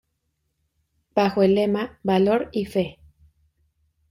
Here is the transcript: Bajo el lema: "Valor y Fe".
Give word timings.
Bajo 1.13 1.43
el 1.43 1.53
lema: 1.53 1.99
"Valor 2.01 2.49
y 2.53 2.65
Fe". 2.65 2.97